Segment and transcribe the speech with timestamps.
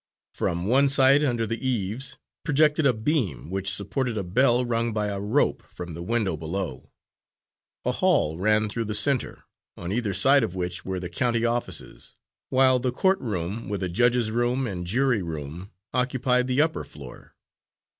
[0.33, 5.09] From one side, under the eaves, projected a beam, which supported a bell rung by
[5.09, 6.89] a rope from the window below.
[7.85, 9.43] A hall ran through the centre,
[9.77, 12.15] on either side of which were the county offices,
[12.49, 17.35] while the court room with a judge's room and jury room, occupied the upper floor.